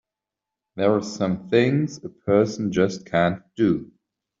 There 0.77 0.95
are 0.95 1.03
some 1.03 1.47
things 1.49 2.03
a 2.03 2.09
person 2.09 2.71
just 2.71 3.05
can't 3.05 3.43
do! 3.55 3.91